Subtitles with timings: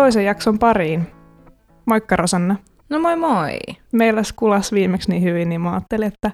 [0.00, 1.06] Toisen jakson pariin.
[1.86, 2.56] Moikka Rosanna.
[2.88, 3.58] No moi moi.
[3.92, 6.30] Meillä kulas viimeksi niin hyvin, niin mä ajattelin, että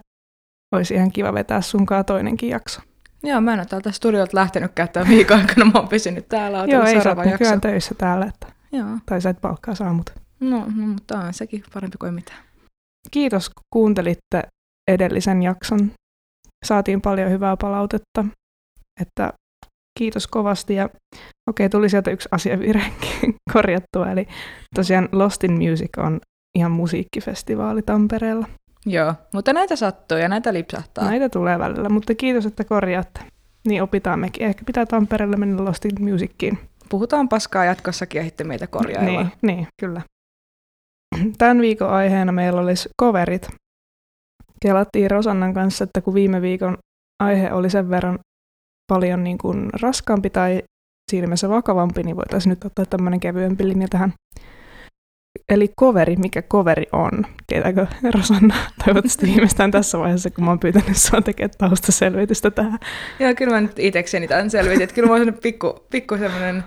[0.74, 2.80] olisi ihan kiva vetää sunkaan toinenkin jakso.
[3.22, 6.64] Joo, mä en ole täältä studiolta lähtenyt käyttämään viikon aikana, mä oon pysynyt täällä.
[6.66, 8.46] Joo, ei sä nykyään töissä täällä, että...
[8.72, 8.88] Joo.
[9.06, 10.10] tai sä et palkkaa saa mut.
[10.40, 12.40] No, no, mutta on sekin parempi kuin mitään.
[13.10, 14.42] Kiitos, kun kuuntelitte
[14.90, 15.90] edellisen jakson.
[16.64, 18.24] Saatiin paljon hyvää palautetta,
[19.00, 19.32] että
[19.98, 20.74] kiitos kovasti.
[20.74, 20.88] Ja
[21.50, 24.28] okei, tuli sieltä yksi asiavirhekin korjattua, eli
[24.74, 26.20] tosiaan Lost in Music on
[26.58, 28.46] ihan musiikkifestivaali Tampereella.
[28.86, 31.04] Joo, mutta näitä sattuu ja näitä lipsahtaa.
[31.04, 33.20] Näitä tulee välillä, mutta kiitos, että korjaatte.
[33.68, 34.46] Niin opitaan mekin.
[34.46, 36.58] Ehkä pitää Tampereelle mennä Lost in Musiciin.
[36.88, 39.26] Puhutaan paskaa jatkossakin ja sitten meitä korjaillaan.
[39.42, 40.02] Niin, niin, kyllä.
[41.38, 43.48] Tämän viikon aiheena meillä olisi coverit.
[44.62, 46.78] Kelattiin Rosannan kanssa, että kun viime viikon
[47.22, 48.18] aihe oli sen verran
[48.92, 50.62] paljon niin kuin raskaampi tai
[51.10, 54.12] siinä mielessä vakavampi, niin voitaisiin nyt ottaa tämmöinen kevyempi linja tähän.
[55.48, 57.26] Eli coveri, mikä coveri on?
[57.46, 58.54] Tietääkö Rosanna?
[58.84, 62.78] Toivottavasti viimeistään tässä vaiheessa, kun mä oon pyytänyt sua tekemään taustaselvitystä tähän.
[63.18, 64.82] Joo, kyllä mä nyt itsekseni tämän selvitin.
[64.82, 66.64] Että kyllä mä oon pikku, pikku semmoinen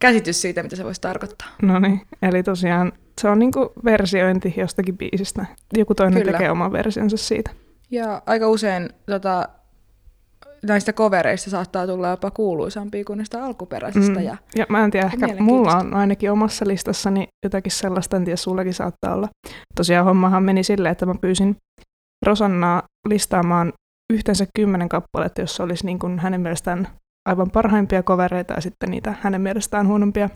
[0.00, 1.48] käsitys siitä, mitä se voisi tarkoittaa.
[1.62, 5.46] No niin, eli tosiaan se on niinku versiointi jostakin biisistä.
[5.76, 6.32] Joku toinen Kyllä.
[6.32, 7.50] tekee oman versionsa siitä.
[7.90, 9.48] Ja aika usein tota,
[10.64, 14.18] näistä kovereista saattaa tulla jopa kuuluisampia kuin niistä alkuperäisistä.
[14.18, 14.24] Mm.
[14.24, 18.36] Ja, ja mä en tiedä, ehkä mulla on ainakin omassa listassani jotakin sellaista, en tiedä,
[18.36, 19.28] sullakin saattaa olla.
[19.74, 21.56] Tosiaan hommahan meni silleen, että mä pyysin
[22.26, 23.72] Rosannaa listaamaan
[24.12, 26.88] yhteensä kymmenen kappaletta, jossa olisi niin kuin hänen mielestään
[27.28, 30.30] aivan parhaimpia kovereita ja sitten niitä hänen mielestään huonompia.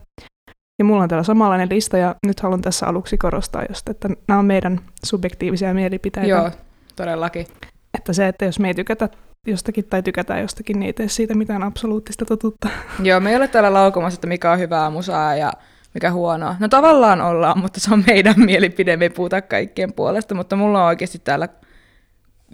[0.78, 4.38] Ja mulla on täällä samanlainen lista ja nyt haluan tässä aluksi korostaa just, että nämä
[4.38, 6.28] on meidän subjektiivisia mielipiteitä.
[6.28, 6.50] Joo,
[6.96, 7.46] todellakin.
[7.94, 9.08] Että se, että jos me ei tykätä
[9.46, 12.68] jostakin tai tykätään jostakin, niin ei tee siitä mitään absoluuttista totuutta.
[13.02, 15.52] Joo, me ei ole täällä laukumassa, että mikä on hyvää musaa ja
[15.94, 16.56] mikä huonoa.
[16.60, 20.80] No tavallaan ollaan, mutta se on meidän mielipide, me ei puhuta kaikkien puolesta, mutta mulla
[20.82, 21.48] on oikeasti täällä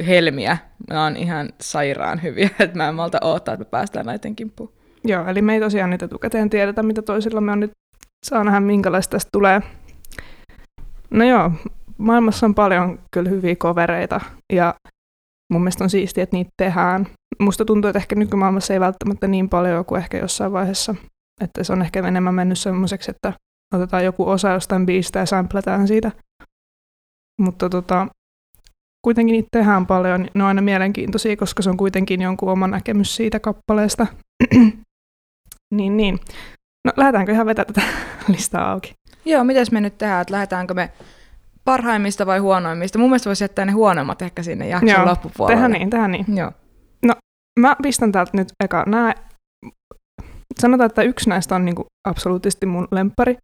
[0.06, 0.58] helmiä.
[0.90, 4.72] Mä on ihan sairaan hyviä, että mä en malta odottaa, että me päästään näiden kimppuun.
[5.04, 7.70] Joo, eli me ei tosiaan nyt etukäteen tiedetä, mitä toisilla me on nyt
[8.26, 9.60] saa nähdä, minkälaista tästä tulee.
[11.10, 11.52] No joo,
[11.98, 14.20] maailmassa on paljon kyllä hyviä kovereita
[14.52, 14.74] ja
[15.54, 17.06] mun mielestä on siistiä, että niitä tehdään.
[17.40, 20.94] Musta tuntuu, että ehkä nykymaailmassa ei välttämättä niin paljon kuin ehkä jossain vaiheessa.
[21.40, 23.32] Että se on ehkä enemmän mennyt semmoiseksi, että
[23.74, 26.12] otetaan joku osa jostain biistä ja sampletaan siitä.
[27.40, 28.06] Mutta tota,
[29.04, 30.28] kuitenkin niitä tehdään paljon.
[30.34, 34.06] Ne on aina mielenkiintoisia, koska se on kuitenkin jonkun oma näkemys siitä kappaleesta.
[35.76, 36.18] niin, niin.
[36.84, 37.82] No lähdetäänkö ihan vetää tätä
[38.32, 38.92] listaa auki?
[39.24, 40.92] Joo, mitäs me nyt tehdään, että lähdetäänkö me
[41.64, 42.98] parhaimmista vai huonoimmista?
[42.98, 45.54] Mun mielestä voisi jättää ne huonommat ehkä sinne jakson Joo, loppupuolelle.
[45.54, 46.36] tehdään niin, tehdään niin.
[46.36, 46.52] Joo.
[47.06, 47.14] No,
[47.60, 49.14] mä pistän täältä nyt eka nää,
[50.60, 53.36] sanotaan, että yksi näistä on niinku absoluuttisesti mun lempari,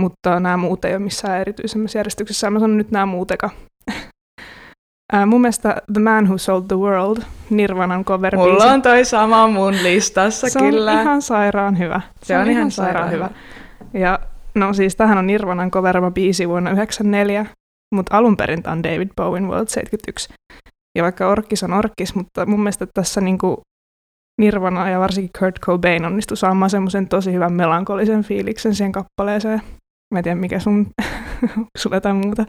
[0.00, 2.50] mutta nämä muut ei ole missään erityisemmässä järjestyksessä.
[2.50, 3.50] Mä sanon nyt nämä muut eka.
[5.14, 9.48] Äh, mun mielestä The Man Who Sold the World, Nirvanan cover Mulla on toi sama
[9.48, 10.92] mun listassa se kyllä.
[10.92, 12.00] Se on ihan sairaan hyvä.
[12.22, 13.28] Se, se on, on ihan sairaan hyvä.
[13.28, 14.00] hyvä.
[14.00, 14.18] Ja
[14.60, 17.46] no siis tähän on Nirvanan coverama biisi vuonna 1994,
[17.94, 20.28] mutta alun perin on David Bowen World 71.
[20.98, 23.62] Ja vaikka Orkis on Orkis, mutta mun mielestä tässä niinku
[24.40, 29.62] Nirvana ja varsinkin Kurt Cobain onnistui saamaan semmoisen tosi hyvän melankolisen fiiliksen siihen kappaleeseen.
[30.14, 30.86] Mä en tiedä, mikä sun,
[31.78, 32.46] sulle jotain muuta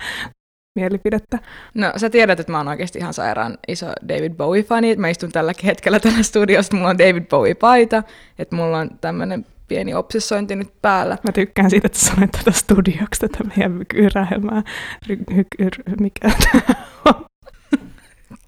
[0.80, 1.40] mielipidettä.
[1.76, 4.96] No sä tiedät, että mä oon oikeasti ihan sairaan iso David Bowie-fani.
[4.96, 8.04] Mä istun tällä hetkellä tällä studiossa, mulla on David Bowie-paita,
[8.40, 11.18] että mulla on tämmöinen pieni obsessointi nyt päällä.
[11.24, 14.64] Mä tykkään siitä, että sanoit tätä studioksi, tätä meidän kyrähelmää.
[15.10, 16.32] Ry- ry- mikä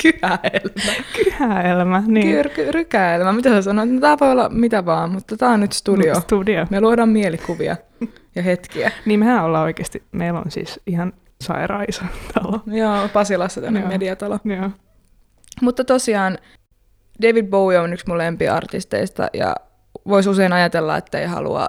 [0.02, 0.94] Kyhäelmä.
[1.24, 2.28] Kyhäelmä, niin.
[2.28, 3.90] Kyr, ky, rykäelmä, mitä sä sanoit?
[3.90, 6.20] No, tää voi olla mitä vaan, mutta tää on nyt studio.
[6.20, 6.66] studio.
[6.70, 7.76] Me luodaan mielikuvia
[8.36, 8.92] ja hetkiä.
[9.06, 12.04] niin mehän ollaan oikeasti, meillä on siis ihan sairaan iso
[12.34, 12.62] talo.
[12.66, 14.40] Joo, Pasilassa tämmöinen mediatalo.
[14.46, 14.70] Joo.
[15.62, 16.38] Mutta tosiaan
[17.22, 19.56] David Bowie on yksi mun lempiartisteista ja
[20.08, 21.68] voisi usein ajatella, että ei halua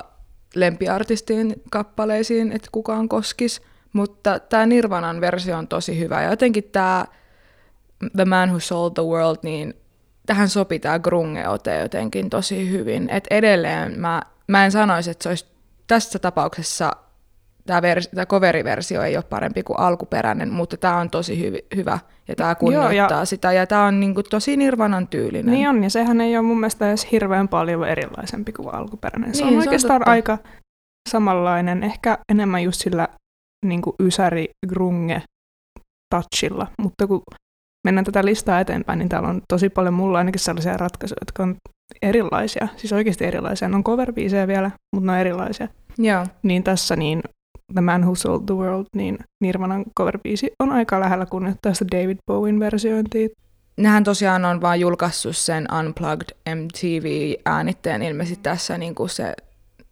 [0.54, 3.62] lempiartistin kappaleisiin, että kukaan koskis,
[3.92, 7.04] mutta tämä Nirvanan versio on tosi hyvä ja jotenkin tämä
[8.16, 9.74] The Man Who Sold the World, niin
[10.26, 13.10] tähän sopii tämä grunge-ote jotenkin tosi hyvin.
[13.10, 15.46] Et edelleen mä, mä en sanoisi, että se olisi
[15.86, 16.92] tässä tapauksessa
[17.66, 21.98] tämä, vers, tämä coveriversio ei ole parempi kuin alkuperäinen, mutta tämä on tosi hy- hyvä
[22.28, 23.24] ja tämä kunnioittaa Joo, ja...
[23.24, 25.54] sitä ja tämä on niin kuin tosi Nirvanan tyylinen.
[25.54, 29.34] Niin on ja sehän ei ole mun mielestä edes hirveän paljon erilaisempi kuin alkuperäinen.
[29.34, 30.38] Se niin, on se oikeastaan on aika
[31.08, 33.08] samanlainen, ehkä enemmän just sillä
[33.66, 35.22] niin kuin ysäri grunge
[36.14, 37.22] touchilla, mutta kun
[37.84, 41.56] mennään tätä listaa eteenpäin, niin täällä on tosi paljon mulla ainakin sellaisia ratkaisuja, jotka on
[42.02, 43.68] erilaisia, siis oikeasti erilaisia.
[43.68, 44.14] Ne on cover
[44.46, 45.68] vielä, mutta ne on erilaisia.
[45.98, 46.26] Joo.
[46.42, 47.22] Niin tässä niin
[47.74, 50.18] The Man Who Sold the World, niin Nirvanan cover
[50.58, 53.28] on aika lähellä kunnioittaa sitä David Bowen versiointia.
[53.76, 59.34] Nehän tosiaan on vaan julkaissut sen Unplugged MTV-äänitteen ilmeisesti tässä niin kuin se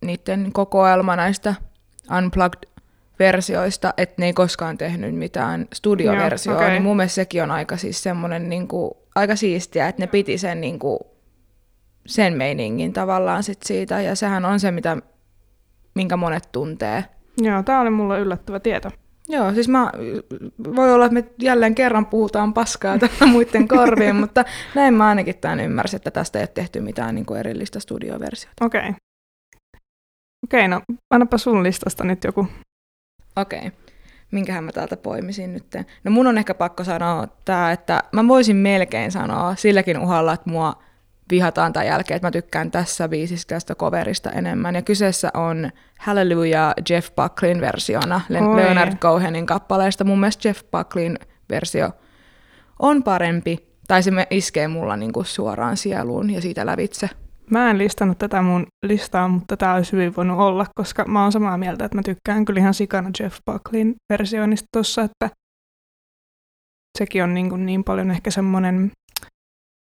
[0.04, 1.54] niiden kokoelma näistä
[2.18, 6.70] Unplugged-versioista, että ne ei koskaan tehnyt mitään studioversioa, okay.
[6.70, 10.38] niin mun mielestä sekin on aika siis semmoinen niin kuin, aika siistiä, että ne piti
[10.38, 10.98] sen niin kuin,
[12.06, 14.96] sen meiningin tavallaan sit siitä, ja sehän on se, mitä,
[15.94, 17.04] minkä monet tuntee.
[17.42, 18.90] Joo, tämä oli mulle yllättävä tieto.
[19.28, 19.92] Joo, siis mä,
[20.76, 22.98] voi olla, että me jälleen kerran puhutaan paskaa
[23.32, 24.44] muiden korviin, mutta
[24.74, 28.64] näin mä ainakin tämän ymmärsin, että tästä ei ole tehty mitään niin kuin erillistä studioversiota.
[28.64, 28.80] Okei.
[28.80, 28.92] Okay.
[30.46, 30.80] Okei, okay, no
[31.10, 32.46] annapa sun listasta nyt joku.
[33.36, 33.58] Okei.
[33.58, 33.70] Okay.
[34.30, 35.64] Minkähän mä täältä poimisin nyt?
[36.04, 40.50] No mun on ehkä pakko sanoa tämä, että mä voisin melkein sanoa silläkin uhalla, että
[40.50, 40.82] mua
[41.30, 44.74] vihataan tämän jälkeen, että mä tykkään tässä biisissä tästä coverista enemmän.
[44.74, 48.56] Ja kyseessä on Hallelujah Jeff Bucklin versiona Oi.
[48.56, 50.04] Leonard Cohenin kappaleesta.
[50.04, 51.18] Mun mielestä Jeff Bucklin
[51.50, 51.90] versio
[52.78, 57.10] on parempi, tai se iskee mulla niinku suoraan sieluun ja siitä lävitse.
[57.50, 61.32] Mä en listannut tätä mun listaa, mutta tämä olisi hyvin voinut olla, koska mä oon
[61.32, 65.30] samaa mieltä, että mä tykkään kyllä ihan sikana Jeff Bucklin versioinnista tossa, että
[66.98, 68.90] sekin on niin, kuin niin paljon ehkä semmoinen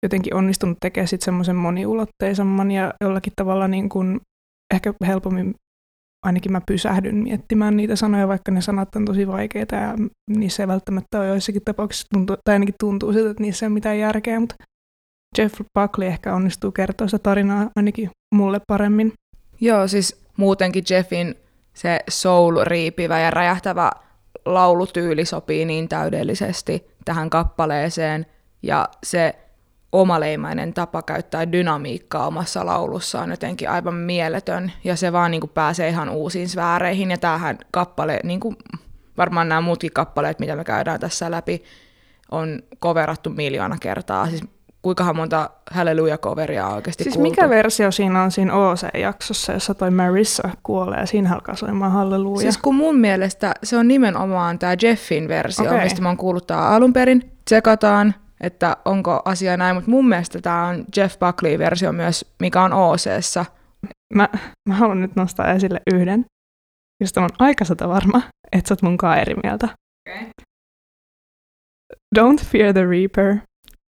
[0.03, 4.21] jotenkin onnistunut tekemään sitten semmoisen moniulotteisemman ja jollakin tavalla niin kuin
[4.75, 5.55] ehkä helpommin
[6.27, 9.95] ainakin mä pysähdyn miettimään niitä sanoja, vaikka ne sanat on tosi vaikeita ja
[10.31, 13.75] niissä ei välttämättä ole joissakin tapauksissa, tuntuu, tai ainakin tuntuu siltä, että niissä ei ole
[13.75, 14.55] mitään järkeä, mutta
[15.39, 19.13] Jeff Buckley ehkä onnistuu kertoa sitä tarinaa ainakin mulle paremmin.
[19.61, 21.35] Joo, siis muutenkin Jeffin
[21.75, 23.91] se soul-riipivä ja räjähtävä
[24.45, 28.27] laulutyyli sopii niin täydellisesti tähän kappaleeseen,
[28.63, 29.35] ja se
[29.93, 35.89] omaleimainen tapa käyttää dynamiikkaa omassa laulussaan jotenkin aivan mieletön, ja se vaan niin kuin pääsee
[35.89, 38.57] ihan uusiin sfääreihin, ja tämähän kappale, niin kuin
[39.17, 41.63] varmaan nämä muutkin kappaleet, mitä me käydään tässä läpi,
[42.31, 44.27] on coverattu miljoona kertaa.
[44.27, 44.45] Siis
[44.83, 47.31] kuinkahan monta Hallelujah-coveria on oikeasti Siis kuultu.
[47.31, 52.41] mikä versio siinä on siinä OC-jaksossa, jossa toi Marissa kuolee ja siinä alkaa soimaan Halleluja?
[52.41, 55.83] Siis kun mun mielestä se on nimenomaan tämä Jeffin versio, okay.
[55.83, 57.33] mistä mä oon kuullut tää alun perin.
[57.45, 62.73] Tsekataan, että onko asia näin, mutta mun mielestä tämä on Jeff Buckley-versio myös, mikä on
[62.73, 63.07] oc
[64.15, 64.29] Mä,
[64.69, 66.25] mä haluan nyt nostaa esille yhden,
[67.01, 68.23] josta on aika sata varma,
[68.53, 69.69] että sä oot munkaan eri mieltä.
[70.09, 70.27] Okay.
[72.19, 73.37] Don't Fear the Reaper,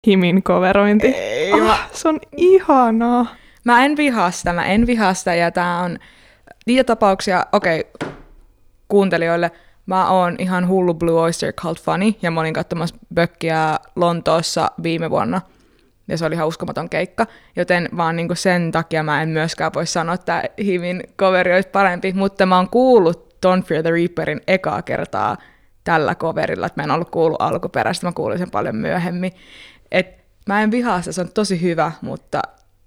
[0.08, 1.08] Himin coverointi.
[1.08, 1.78] Ei, oh, mä...
[1.92, 3.36] Se on ihanaa.
[3.66, 5.98] Mä en vihaa sitä, mä en vihaa sitä, ja tää on
[6.66, 8.12] niitä tapauksia, okei, okay,
[8.88, 9.52] kuuntelijoille,
[9.86, 15.10] Mä oon ihan hullu Blue Oyster Cult fani ja mä olin katsomassa Bökkiä Lontoossa viime
[15.10, 15.42] vuonna
[16.08, 17.26] ja se oli ihan uskomaton keikka,
[17.56, 22.14] joten vaan niinku sen takia mä en myöskään voi sanoa, että Hivin coveri olisi parempi,
[22.14, 25.38] mutta mä oon kuullut Don't Fear the Reaperin ekaa kertaa
[25.84, 29.32] tällä coverilla, että mä en ollut kuullut alkuperäistä, mä kuulin sen paljon myöhemmin.
[29.92, 30.08] Et
[30.48, 32.42] mä en vihaa sitä, se on tosi hyvä, mutta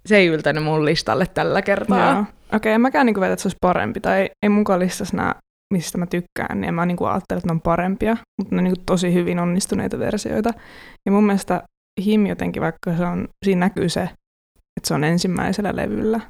[0.07, 2.21] se ei yltänyt mun listalle tällä kertaa.
[2.21, 5.35] Okei, okay, en mäkään niinku vedä, että se olisi parempi, tai ei mukaan listassa nämä
[5.73, 8.83] mistä mä tykkään, niin mä niinku ajattelen, että ne on parempia, mutta ne on niinku
[8.87, 10.51] tosi hyvin onnistuneita versioita.
[11.07, 11.63] Ja mun mielestä
[12.05, 14.03] Him jotenkin, vaikka se on, siinä näkyy se,
[14.77, 16.21] että se on ensimmäisellä levyllä,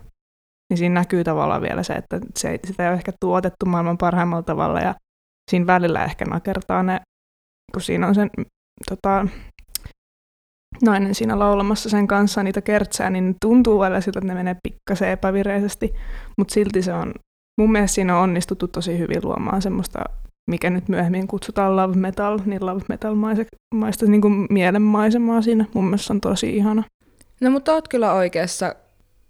[0.70, 4.42] niin siinä näkyy tavallaan vielä se, että se, sitä ei ole ehkä tuotettu maailman parhaimmalla
[4.42, 4.94] tavalla, ja
[5.50, 7.00] siinä välillä ehkä nakertaa ne,
[7.72, 8.30] kun siinä on sen
[8.88, 9.26] tota,
[10.82, 15.08] nainen siinä laulamassa sen kanssa niitä kertsää, niin tuntuu välillä siltä, että ne menee pikkasen
[15.08, 15.94] epävireisesti,
[16.38, 17.14] mutta silti se on
[17.58, 19.98] mun mielestä siinä on onnistuttu tosi hyvin luomaan semmoista,
[20.50, 23.14] mikä nyt myöhemmin kutsutaan love metal, niin love metal
[23.74, 25.64] maista niin kuin mielenmaisemaa siinä.
[25.74, 26.82] Mun mielestä on tosi ihana.
[27.40, 28.74] No mutta oot kyllä oikeassa.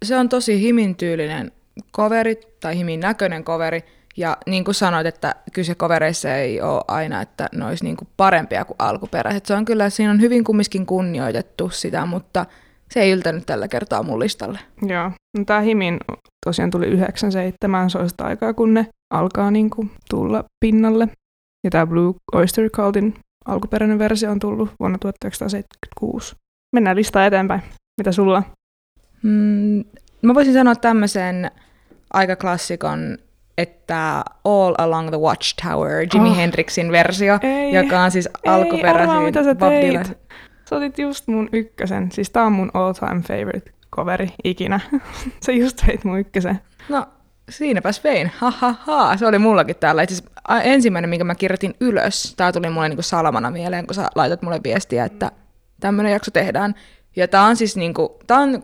[0.05, 1.51] Se on tosi himin tyylinen
[1.93, 3.83] coveri tai himin näköinen coveri.
[4.17, 8.07] Ja niin kuin sanoit, että kyse kovereissa ei ole aina, että ne olisi niin kuin
[8.17, 9.45] parempia kuin alkuperäiset.
[9.45, 12.45] Se on kyllä, siinä on hyvin kumminkin kunnioitettu sitä, mutta
[12.95, 14.59] se ei yltänyt tällä kertaa mun listalle.
[14.81, 15.11] Joo.
[15.37, 15.99] No, tämä Himin
[16.45, 21.07] tosiaan tuli 97, se on sitä aikaa, kun ne alkaa niin kuin, tulla pinnalle.
[21.63, 26.35] Ja tämä Blue Oyster Cultin alkuperäinen versio on tullut vuonna 1976.
[26.75, 27.61] Mennään listaa eteenpäin.
[27.97, 28.43] Mitä sulla?
[29.23, 29.83] Mm,
[30.21, 31.51] mä voisin sanoa tämmöisen
[32.13, 33.17] aika klassikon,
[33.57, 39.43] että All Along the Watchtower, Jimi oh, Hendrixin versio, ei, joka on siis alkuperäisin mitä
[39.43, 40.05] sä Bob Dylan.
[40.69, 42.11] Sä otit just mun ykkösen.
[42.11, 44.79] Siis tää on mun all time favorite coveri ikinä.
[45.45, 46.59] Sä just veit mun ykkösen.
[46.89, 47.05] No,
[47.49, 48.31] siinäpäs vein.
[48.37, 49.17] Ha, ha, ha.
[49.17, 50.01] Se oli mullakin täällä.
[50.01, 50.23] Itse
[50.63, 54.59] ensimmäinen, minkä mä kirjoitin ylös, tää tuli mulle niinku salamana mieleen, kun sä laitat mulle
[54.63, 55.31] viestiä, että
[55.79, 56.75] tämmöinen jakso tehdään.
[57.15, 58.63] Ja tää on siis niinku, tää on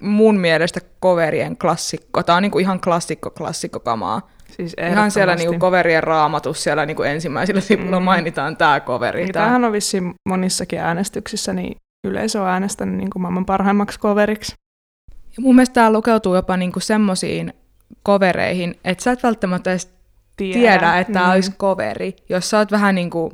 [0.00, 2.22] mun mielestä coverien klassikko.
[2.22, 4.30] Tää on niinku ihan klassikko klassikko kamaa.
[4.52, 8.04] Siis Ihan siellä niinku coverien raamatus, siellä niinku ensimmäisellä sivulla Mm.
[8.04, 9.20] mainitaan tää coveri.
[9.22, 9.42] Niin Tää.
[9.42, 14.54] tämähän on vissiin monissakin äänestyksissä, niin yleisö on äänestänyt niin kuin maailman parhaimmaksi coveriksi.
[15.10, 17.52] Ja mun mielestä tää lukeutuu jopa niinku semmosiin
[18.06, 19.94] covereihin, että sä et välttämättä edes
[20.36, 21.32] tiedä, tiedä että tämä Mm.
[21.32, 22.16] olisi coveri.
[22.28, 23.32] Jos sä oot vähän niin kuin,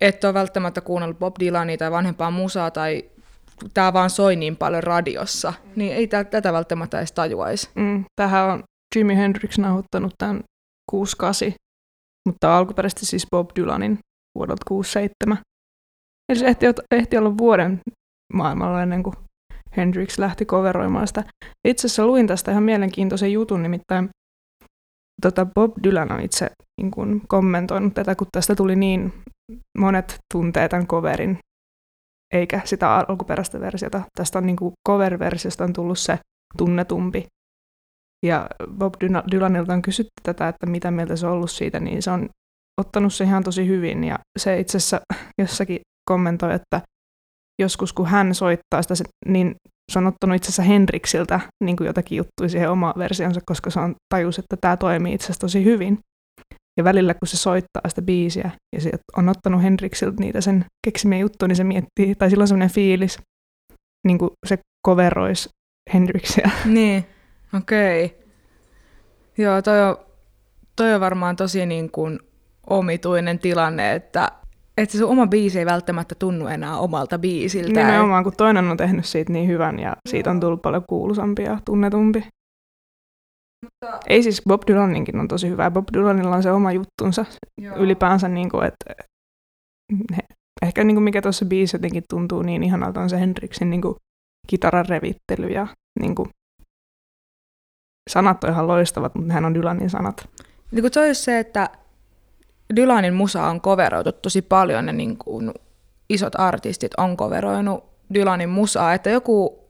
[0.00, 3.04] et ole välttämättä kuunnellut Bob Dylania tai vanhempaa musaa tai
[3.74, 7.70] tämä vaan soi niin paljon radiossa, niin ei tä- tätä välttämättä edes tajuaisi.
[7.74, 8.62] Mm, tähän on
[8.96, 10.40] Jimi Hendrix nauhoittanut tämän
[10.90, 11.52] 68,
[12.28, 13.98] mutta alkuperäisesti siis Bob Dylanin
[14.38, 15.38] vuodelta 67.
[16.28, 17.80] Eli se ehti, ehti olla vuoden
[18.32, 19.14] maailmalla ennen kuin
[19.76, 21.24] Hendrix lähti coveroimaan sitä.
[21.68, 24.08] Itse asiassa luin tästä ihan mielenkiintoisen jutun, nimittäin
[25.22, 29.12] tota Bob Dylan on itse niin kuin, kommentoinut tätä, kun tästä tuli niin
[29.78, 31.38] monet tuntee tämän coverin,
[32.34, 34.02] eikä sitä alkuperäistä versiota.
[34.18, 36.18] Tästä on niin kuin, cover-versiosta on tullut se
[36.58, 37.26] tunnetumpi.
[38.26, 38.46] Ja
[38.78, 38.94] Bob
[39.32, 42.28] Dylanilta on kysytty tätä, että mitä mieltä se on ollut siitä, niin se on
[42.80, 44.04] ottanut se ihan tosi hyvin.
[44.04, 45.00] Ja se itse asiassa
[45.42, 46.80] jossakin kommentoi, että
[47.62, 48.94] joskus kun hän soittaa sitä,
[49.26, 49.54] niin
[49.92, 53.80] se on ottanut itse asiassa Henriksiltä niin kuin jotakin juttuja siihen omaan versionsa, koska se
[53.80, 55.98] on tajus, että tämä toimii itse asiassa tosi hyvin.
[56.76, 61.18] Ja välillä kun se soittaa sitä biisiä ja se on ottanut Henriksiltä niitä sen keksimiä
[61.18, 63.18] juttuja, niin se miettii, tai sillä on sellainen fiilis,
[64.06, 65.48] niin kuin se coveroisi
[65.94, 66.50] Hendrixia.
[66.64, 67.06] Niin,
[67.56, 68.04] okei.
[68.04, 68.18] Okay.
[69.38, 69.96] Joo, toi on,
[70.76, 72.18] toi on varmaan tosi niin kuin
[72.66, 74.32] omituinen tilanne, että,
[74.76, 77.80] että se sun oma biisi ei välttämättä tunnu enää omalta biisiltä.
[77.80, 81.58] Nimenomaan, kun toinen on tehnyt siitä niin hyvän ja siitä on tullut paljon kuuluisampi ja
[81.64, 82.24] tunnetumpi.
[83.64, 85.70] Mutta, Ei siis Bob Dylaninkin on tosi hyvä.
[85.70, 87.24] Bob Dylanilla on se oma juttunsa
[87.60, 87.76] joo.
[87.76, 89.04] ylipäänsä, niin kuin, että
[90.16, 93.82] he- ehkä niin kuin mikä tuossa biisi jotenkin tuntuu niin ihanalta on se Hendrixin niin
[93.82, 93.94] kuin
[94.46, 95.66] kitaran revittely ja
[96.00, 96.28] niin kuin,
[98.12, 100.28] sanat on ihan loistavat, mutta hän on Dylanin sanat.
[100.70, 101.68] Niin kuin toi se, että
[102.76, 105.52] Dylanin musa on coveroitu tosi paljon ja niin kuin
[106.08, 109.62] isot artistit on coveroinut Dylanin musaa, että joku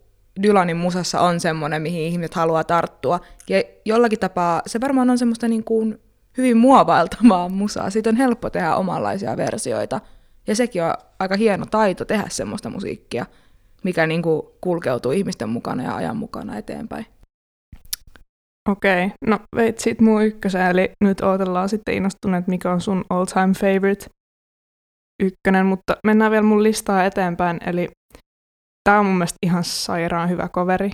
[0.42, 3.20] Dylanin musassa on semmoinen, mihin ihmiset haluaa tarttua.
[3.48, 6.00] Ja jollakin tapaa se varmaan on semmoista niin kuin
[6.38, 7.90] hyvin muovailtavaa musaa.
[7.90, 10.00] Siitä on helppo tehdä omanlaisia versioita.
[10.46, 13.26] Ja sekin on aika hieno taito tehdä semmoista musiikkia,
[13.84, 17.06] mikä niin kuin kulkeutuu ihmisten mukana ja ajan mukana eteenpäin.
[18.68, 23.24] Okei, no veit siitä muu ykkösen, eli nyt odotellaan sitten innostuneet, mikä on sun all
[23.24, 24.06] time favorite
[25.22, 27.88] ykkönen, mutta mennään vielä mun listaa eteenpäin, eli
[28.88, 30.90] tää on mun mielestä ihan sairaan hyvä coveri,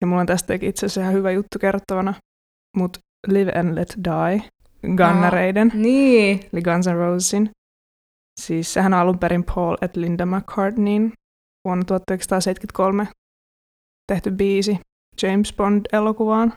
[0.00, 2.14] ja mulla on tästäkin itse asiassa ihan hyvä juttu kerrottavana,
[2.76, 2.98] mutta
[3.28, 4.48] Live and Let Die,
[4.96, 7.50] Gunnareiden, Niin, eli Guns N' Rosesin.
[8.40, 11.12] Siis sehän on alun perin Paul et Linda McCartneyin
[11.64, 13.08] vuonna 1973
[14.12, 14.78] tehty biisi
[15.22, 16.52] James Bond-elokuvaan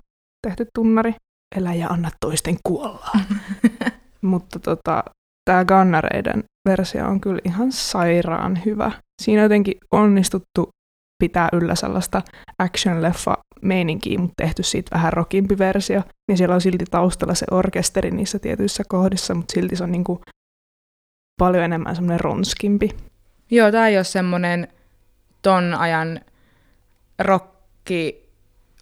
[0.49, 1.13] tehty tunnari.
[1.55, 3.09] Elä ja anna toisten kuolla.
[4.21, 5.03] Mutta tota,
[5.45, 8.91] tämä Gunnareiden versio on kyllä ihan sairaan hyvä.
[9.21, 10.69] Siinä jotenkin onnistuttu
[11.23, 12.21] pitää yllä sellaista
[12.63, 16.01] action-leffa meininkiä, mutta tehty siitä vähän rockimpi versio.
[16.27, 20.21] Niin siellä on silti taustalla se orkesteri niissä tietyissä kohdissa, mutta silti se on niinku
[21.39, 22.95] paljon enemmän semmoinen ronskimpi.
[23.51, 24.67] Joo, tämä ei ole semmoinen
[25.41, 26.21] ton ajan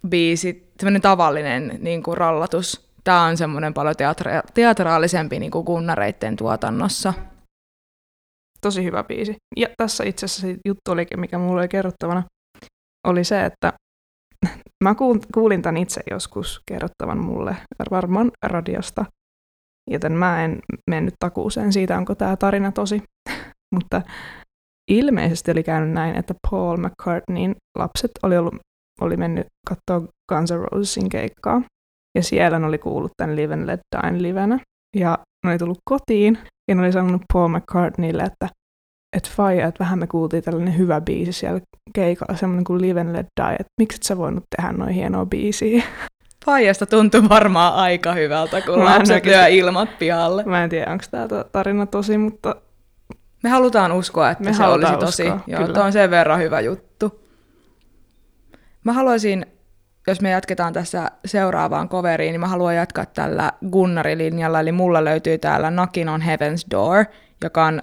[0.04, 2.90] rockibiisi, semmoinen tavallinen niin kuin rallatus.
[3.04, 7.14] Tämä on semmoinen paljon teatra- teatraalisempi niin kuin kunnareitten tuotannossa.
[8.60, 9.36] Tosi hyvä biisi.
[9.56, 12.22] Ja tässä itse asiassa juttu olikin, mikä mulle oli kerrottavana,
[13.06, 13.72] oli se, että
[14.84, 17.56] mä kuul- kuulin tämän itse joskus kerrottavan mulle
[17.90, 19.04] varmaan radiosta,
[19.90, 20.58] joten mä en
[20.90, 23.02] mennyt takuuseen siitä, onko tämä tarina tosi.
[23.74, 24.02] Mutta
[24.90, 28.54] ilmeisesti oli käynyt näin, että Paul McCartneyn lapset oli, ollut,
[29.00, 31.62] oli mennyt katsoa Guns N' Rosesin keikkaa.
[32.16, 34.58] Ja siellä ne oli kuullut tämän Live and Let Die livenä.
[34.96, 38.48] Ja ne oli tullut kotiin ja ne oli sanonut Paul McCartneylle, että
[39.16, 41.60] että faija, että vähän me kuultiin tällainen hyvä biisi siellä
[41.94, 45.26] keikalla, semmoinen kuin Live and Let Die, että miksi et sä voinut tehdä noin hienoa
[45.26, 45.82] biisiä?
[46.46, 50.44] Faijasta tuntui varmaan aika hyvältä, kun lapset lyö ilmat pihalle.
[50.44, 52.56] Mä en tiedä, onko tämä tarina tosi, mutta
[53.42, 55.22] Me halutaan uskoa, että Me se olisi tosi.
[55.22, 55.74] uskoa, Joo, kyllä.
[55.74, 57.23] tuo on sen verran hyvä juttu.
[58.84, 59.46] Mä haluaisin,
[60.06, 65.38] jos me jatketaan tässä seuraavaan coveriin, niin mä haluan jatkaa tällä Gunnari-linjalla, eli mulla löytyy
[65.38, 67.04] täällä Knockin on Heaven's Door,
[67.44, 67.82] joka on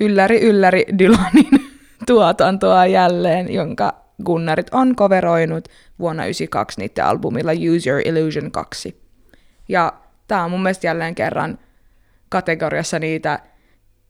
[0.00, 1.70] ylläri ylläri Dylanin
[2.06, 3.94] tuotantoa jälleen, jonka
[4.24, 5.68] Gunnarit on coveroinut
[5.98, 9.02] vuonna 1992 niiden albumilla Use Your Illusion 2.
[9.68, 9.92] Ja
[10.28, 11.58] tää on mun mielestä jälleen kerran
[12.28, 13.38] kategoriassa niitä,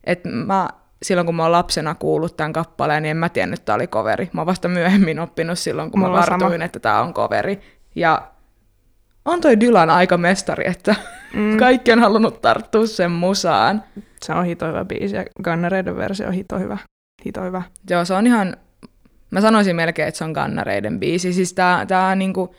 [0.05, 0.69] että mä
[1.03, 3.87] silloin kun mä oon lapsena kuullut tämän kappaleen, niin en mä tiennyt, että tämä oli
[3.87, 4.31] coveri.
[4.33, 6.39] Mä oon vasta myöhemmin oppinut silloin, kun Mulla mä on sama.
[6.41, 7.61] vartuin, että tämä on coveri.
[7.95, 8.23] Ja
[9.25, 10.95] on toi Dylan aika mestari, että
[11.35, 13.83] Mm, kaikki on halunnut tarttua sen musaan.
[14.25, 16.79] se on hito hyvä biisi ja Gunnareiden versio on hito hyvä.
[17.27, 17.63] Hito hyvä.
[17.91, 18.57] Joo, se on ihan,
[19.31, 21.33] mä sanoisin melkein, että se on Gannareiden biisi.
[21.33, 22.55] Siis tää, tää niinku,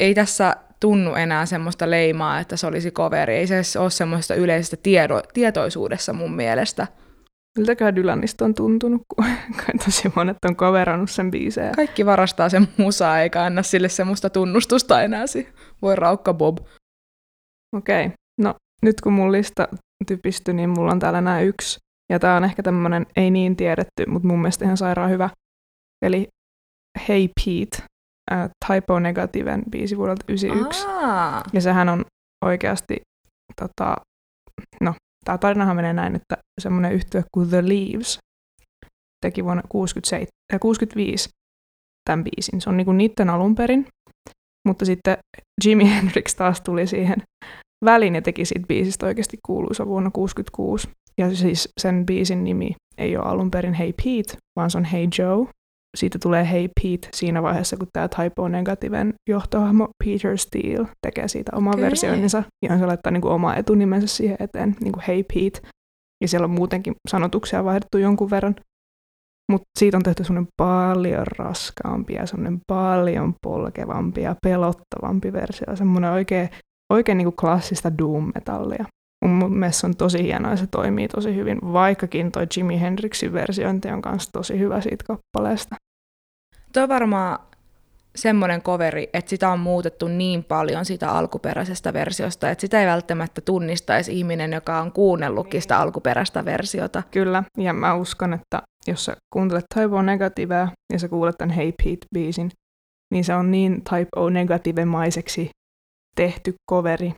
[0.00, 3.36] ei tässä tunnu enää semmoista leimaa, että se olisi coveri.
[3.36, 6.86] Ei se ole semmoista yleisestä tiedo, tietoisuudessa mun mielestä.
[7.56, 9.24] Miltäkään Dylanista on tuntunut, kun
[9.66, 11.72] kun tosi monet on coverannut sen biisejä.
[11.76, 15.24] Kaikki varastaa sen musaa, eikä anna sille semmoista tunnustusta enää.
[15.82, 16.58] Voi raukka Bob.
[17.76, 18.10] Okei,
[18.40, 19.68] no nyt kun mun lista
[20.06, 21.78] typistyi, niin mulla on täällä nämä yksi.
[22.12, 25.30] Ja tää on ehkä tämmönen ei niin tiedetty, mutta mun mielestä ihan sairaan hyvä.
[26.04, 26.28] Eli
[27.08, 27.82] Hey Pete,
[28.32, 30.86] äh, Typo Negativen biisi vuodelta 91.
[30.88, 32.04] Aa, Ja sehän on
[32.44, 33.00] oikeasti,
[33.60, 33.96] tota,
[34.80, 34.94] no,
[35.26, 38.18] tämä tarinahan menee näin, että semmoinen yhtye kuin The Leaves
[39.24, 41.28] teki vuonna 67, äh, 65
[42.08, 42.60] tämän biisin.
[42.60, 43.86] Se on niinku niiden alun perin,
[44.68, 45.18] mutta sitten
[45.64, 47.22] Jimi Hendrix taas tuli siihen
[47.84, 50.88] väliin ja teki siitä biisistä oikeasti kuuluisa vuonna 66.
[51.18, 55.08] Ja siis sen biisin nimi ei ole alun perin Hey Pete, vaan se on Hey
[55.18, 55.46] Joe.
[55.96, 61.52] Siitä tulee Hey Pete siinä vaiheessa, kun tämä Typo Negativen johtohahmo Peter Steele tekee siitä
[61.54, 61.84] oman Okei.
[61.84, 62.42] versioinninsa.
[62.62, 65.60] Ja se laittaa niinku oma etunimensä siihen eteen, niin kuin Hey Pete.
[66.22, 68.56] Ja siellä on muutenkin sanotuksia vaihdettu jonkun verran.
[69.52, 75.76] Mutta siitä on tehty semmoinen paljon raskaampi ja semmoinen paljon polkevampi ja pelottavampi versio.
[75.76, 76.48] Semmoinen oikein,
[76.92, 78.84] oikein niinku klassista doom-metallia.
[79.24, 83.32] Mun mielestä se on tosi hienoa ja se toimii tosi hyvin, vaikkakin toi Jimi Hendrixin
[83.32, 85.76] versiointi on kanssa tosi hyvä siitä kappaleesta.
[86.76, 87.38] Tuo on varmaan
[88.16, 93.40] semmoinen coveri, että sitä on muutettu niin paljon sitä alkuperäisestä versiosta, että sitä ei välttämättä
[93.40, 97.02] tunnistaisi ihminen, joka on kuunnellutkin sitä alkuperäistä versiota.
[97.10, 101.56] Kyllä, ja mä uskon, että jos sä kuuntelet Type O Negativea ja sä kuulet tämän
[101.56, 102.50] Hey Pete-biisin,
[103.12, 105.50] niin se on niin Type O Negative-maiseksi
[106.16, 107.14] tehty coveri,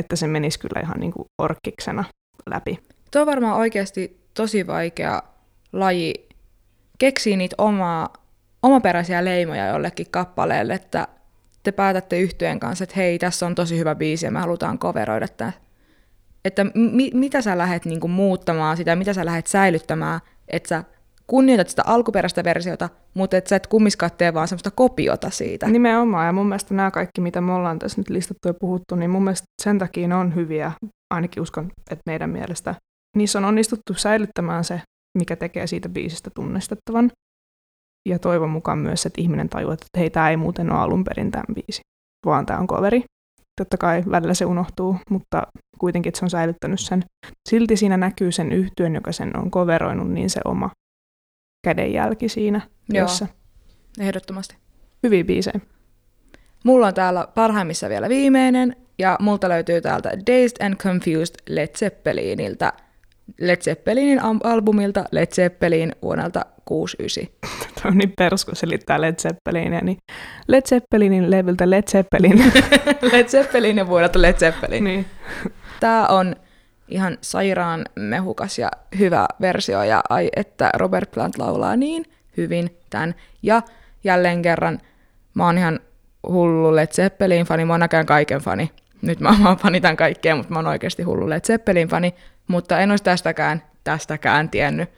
[0.00, 2.04] että se menisi kyllä ihan niin kuin orkkiksena
[2.50, 2.78] läpi.
[3.12, 5.22] Tuo on varmaan oikeasti tosi vaikea
[5.72, 6.28] laji
[6.98, 8.27] keksiä niitä omaa,
[8.62, 11.08] omaperäisiä leimoja jollekin kappaleelle, että
[11.62, 15.28] te päätätte yhtyeen kanssa, että hei, tässä on tosi hyvä biisi ja me halutaan coveroida
[15.28, 15.52] tämä.
[16.44, 20.84] Että mi- mitä sä lähdet niinku muuttamaan sitä, mitä sä lähdet säilyttämään, että sä
[21.26, 25.66] kunnioitat sitä alkuperäistä versiota, mutta että sä et kummiskaan tee vaan semmoista kopiota siitä.
[25.68, 29.10] Nimenomaan, ja mun mielestä nämä kaikki, mitä me ollaan tässä nyt listattu ja puhuttu, niin
[29.10, 30.72] mun mielestä sen takia ne on hyviä,
[31.14, 32.74] ainakin uskon, että meidän mielestä.
[33.16, 34.80] Niissä on onnistuttu säilyttämään se,
[35.18, 37.10] mikä tekee siitä biisistä tunnistettavan.
[38.08, 41.30] Ja toivon mukaan myös, että ihminen tajuaa, että hei, tämä ei muuten ole alun perin
[41.30, 41.80] tämän biisi,
[42.26, 43.04] vaan tämä on coveri.
[43.60, 45.42] Totta kai välillä se unohtuu, mutta
[45.78, 47.04] kuitenkin se on säilyttänyt sen.
[47.48, 50.70] Silti siinä näkyy sen yhtyön, joka sen on coveroinut, niin se oma
[51.64, 53.06] kädenjälki siinä Joo.
[53.06, 53.26] työssä.
[54.00, 54.56] Ehdottomasti.
[55.02, 55.60] Hyviä biisejä.
[56.64, 62.72] Mulla on täällä parhaimmissa vielä viimeinen, ja multa löytyy täältä Dazed and Confused Led Zeppeliniltä.
[63.40, 67.26] Led Zeppelinin albumilta Led Zeppelin vuodelta 69.
[67.82, 69.98] Tuo on niin perus, kun selittää Led Zeppelinia, niin
[70.48, 72.52] Led Zeppelinin levyltä Led Zeppelin.
[73.12, 74.84] Led Zeppelin ja vuodelta Led Zeppelin.
[74.84, 75.06] niin.
[75.80, 76.36] Tää on
[76.88, 82.04] ihan sairaan mehukas ja hyvä versio, ja ai että Robert Plant laulaa niin
[82.36, 83.14] hyvin tämän.
[83.42, 83.62] Ja
[84.04, 84.78] jälleen kerran,
[85.34, 85.80] mä oon ihan
[86.28, 88.70] hullu Led Zeppelin fani, mä oon näkään kaiken fani.
[89.02, 92.14] Nyt mä vaan fanitan kaikkea, mutta mä oon oikeasti hullu Led Zeppelin fani,
[92.48, 94.88] mutta en olisi tästäkään, tästäkään tiennyt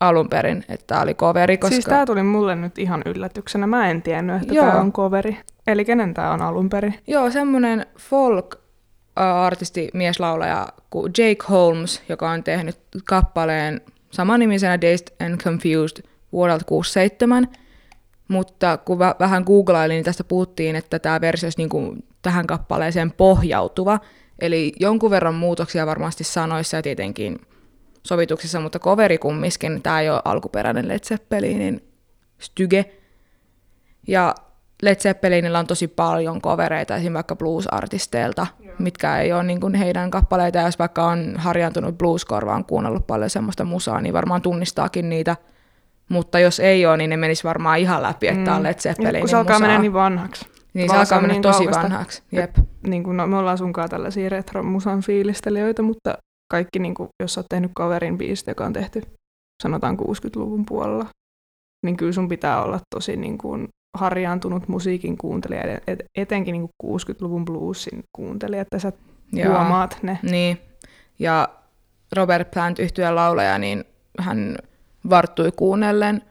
[0.00, 1.74] alun perin, että tää oli coveri, koska...
[1.74, 3.66] Siis tää tuli mulle nyt ihan yllätyksenä.
[3.66, 5.38] Mä en tiennyt, että tää on coveri.
[5.66, 6.94] Eli kenen tää on alun perin?
[7.06, 13.80] Joo, semmoinen folk-artisti, mieslaulaja kuin Jake Holmes, joka on tehnyt kappaleen
[14.10, 17.48] samanimisenä Dazed and Confused vuodelta 67.
[18.28, 22.46] Mutta kun vä- vähän googlailin, niin tästä puhuttiin, että tämä versio olisi niin kuin tähän
[22.46, 24.00] kappaleeseen pohjautuva.
[24.38, 27.40] Eli jonkun verran muutoksia varmasti sanoissa ja tietenkin
[28.06, 29.82] sovituksissa, mutta coveri kumminkin.
[29.82, 31.88] Tämä ei ole alkuperäinen Led Zeppelinin
[32.38, 32.84] styge.
[34.08, 34.34] Ja
[34.82, 38.46] Led Zeppelinillä on tosi paljon kovereita, esimerkiksi vaikka blues-artisteilta,
[38.78, 40.58] mitkä ei ole niin kuin heidän kappaleita.
[40.58, 45.36] Jos vaikka on harjaantunut blueskorvaan, kuunnellut paljon semmoista musaa, niin varmaan tunnistaakin niitä.
[46.08, 48.56] Mutta jos ei ole, niin ne menis varmaan ihan läpi, että mm.
[48.56, 50.46] on Led Zeppelinin kun se alkaa mennä niin vanhaksi.
[50.74, 51.82] niin se vaan alkaa on mennä niin tosi kaukasta.
[51.82, 52.22] vanhaksi.
[52.32, 52.56] Jep.
[52.86, 56.18] Niin kuin, no, me ollaan sunkaan tällaisia retro-musan fiilistelijöitä, mutta
[56.54, 59.02] kaikki, niin kuin, jos sä oot tehnyt coverin biisistä, joka on tehty
[59.62, 61.06] sanotaan 60-luvun puolella,
[61.86, 66.68] niin kyllä sun pitää olla tosi niin kuin, harjaantunut musiikin kuuntelija, et- et- etenkin niin
[66.78, 68.92] kuin 60-luvun bluesin kuuntelija, että sä
[69.32, 69.48] Joo.
[69.48, 70.18] huomaat ne.
[70.22, 70.58] Niin.
[71.18, 71.48] Ja
[72.16, 73.84] Robert Plant yhtyeen laulaja, niin
[74.18, 74.56] hän
[75.10, 76.22] varttui kuunnellen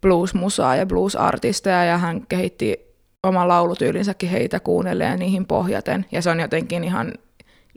[0.00, 2.80] blues-musaa ja blues-artisteja ja hän kehitti
[3.26, 6.06] oman laulutyylinsäkin heitä kuunnellen ja niihin pohjaten.
[6.12, 7.12] Ja se on jotenkin ihan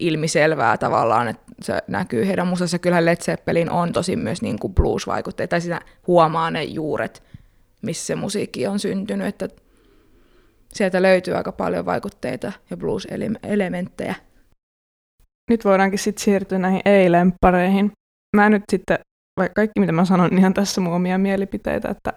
[0.02, 2.80] ilmiselvää tavallaan, että se näkyy heidän musassa.
[2.80, 7.24] Kyllähän Led Zeppelin on tosi myös niin kuin blues-vaikutteita, tai sitä huomaa ne juuret,
[7.82, 9.48] missä se musiikki on syntynyt, että
[10.74, 14.16] sieltä löytyy aika paljon vaikutteita ja blues-elementtejä.
[15.50, 17.92] Nyt voidaankin sitten siirtyä näihin ei-lemppareihin.
[18.36, 19.00] Mä nyt sitten,
[19.40, 22.14] vaikka kaikki mitä mä sanon, ihan tässä mun omia mielipiteitä, että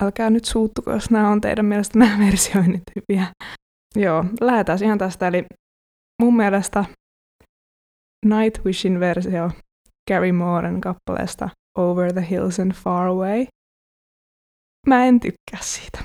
[0.00, 3.26] älkää nyt suuttuko, jos nämä on teidän mielestä nämä versioinnit hyviä.
[3.96, 5.28] Joo, lähdetään ihan tästä.
[5.28, 5.44] Eli
[6.24, 6.84] mun mielestä
[8.26, 9.50] Nightwishin versio
[10.10, 13.46] Gary Mooren kappaleesta Over the Hills and Far Away.
[14.86, 15.98] Mä en tykkää siitä.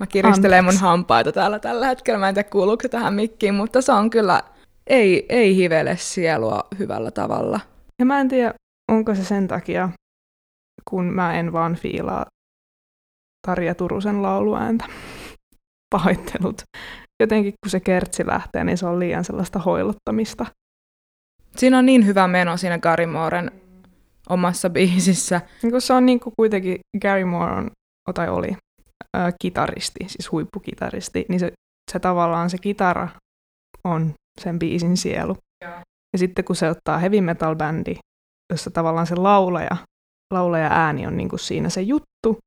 [0.00, 2.18] Mä kiristelen mun hampaita täällä tällä hetkellä.
[2.18, 4.42] Mä en tiedä kuuluuko se tähän mikkiin, mutta se on kyllä,
[4.86, 7.60] ei, ei hivele sielua hyvällä tavalla.
[7.98, 8.54] Ja mä en tiedä,
[8.92, 9.88] onko se sen takia,
[10.90, 12.26] kun mä en vaan fiilaa
[13.46, 14.84] Tarja Turusen lauluääntä.
[15.94, 16.62] Pahoittelut.
[17.20, 20.46] Jotenkin kun se kertsi lähtee, niin se on liian sellaista hoilottamista.
[21.56, 23.50] Siinä on niin hyvä meno siinä Gary Mooren
[24.28, 25.40] omassa biisissä.
[25.62, 27.70] Niin kun se on niin kuin kuitenkin Gary Moore on,
[28.14, 28.56] tai oli,
[29.16, 31.52] äh, kitaristi, siis huippukitaristi, niin se,
[31.92, 33.08] se tavallaan se kitara
[33.84, 35.36] on sen biisin sielu.
[35.64, 37.94] Ja, ja sitten kun se ottaa heavy metal bändi,
[38.52, 39.76] jossa tavallaan se laulaja,
[40.34, 42.38] laulaja ääni on niin kuin siinä se juttu,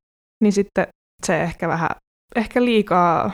[0.44, 0.88] niin sitten
[1.26, 1.90] se ehkä vähän,
[2.36, 3.32] ehkä liikaa,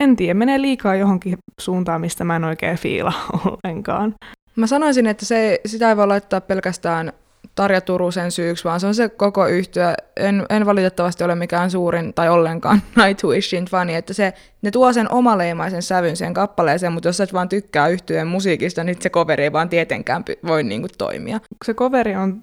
[0.00, 3.12] en tiedä, menee liikaa johonkin suuntaan, mistä mä en oikein fiila
[3.46, 4.14] ollenkaan.
[4.56, 7.12] Mä sanoisin, että se, sitä ei voi laittaa pelkästään
[7.54, 9.94] Tarja Turusen syyksi, vaan se on se koko yhtyö.
[10.16, 15.12] En, en valitettavasti ole mikään suurin tai ollenkaan Nightwishin fani, että se, ne tuo sen
[15.12, 19.52] omaleimaisen sävyn sen kappaleeseen, mutta jos et vaan tykkää yhtyeen musiikista, niin se coveri ei
[19.52, 21.40] vaan tietenkään voi niinku toimia.
[21.64, 22.40] Se coveri on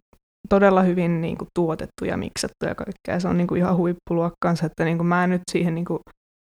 [0.50, 3.20] todella hyvin niin kuin, tuotettu ja miksattu ja kaikkea.
[3.20, 6.00] Se on niin kuin, ihan huippuluokkaansa, että niin kuin, mä en nyt siihen niin kuin,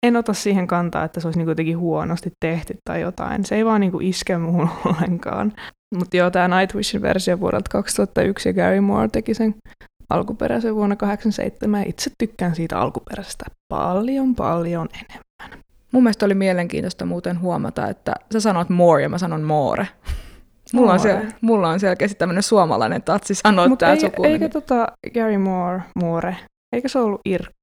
[0.07, 3.45] en ota siihen kantaa, että se olisi niin jotenkin huonosti tehty tai jotain.
[3.45, 5.53] Se ei vaan niin iske muuhun ollenkaan.
[5.95, 9.55] Mutta joo, tämä Nightwishin versio vuodelta 2001 ja Gary Moore teki sen
[10.11, 11.85] alkuperäisen vuonna 1987.
[11.89, 15.63] Itse tykkään siitä alkuperäisestä paljon, paljon enemmän.
[15.93, 19.89] Mun mielestä oli mielenkiintoista muuten huomata, että sä sanot more ja mä sanon more.
[20.73, 24.33] Mulla on, siellä, mulla on selkeästi tämmöinen suomalainen tatsi sanoa Mut tämä ei, sukunimi.
[24.33, 26.37] Eikö tota Gary Moore, Moore,
[26.73, 27.58] eikö se ollut Irkku?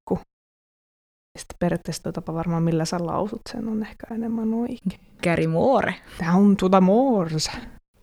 [1.36, 5.02] Sitten periaatteessa tuo tapa varmaan, millä sä lausut sen, on ehkä enemmän oikein.
[5.24, 5.96] Gary Moore.
[6.26, 7.52] Down to the moors.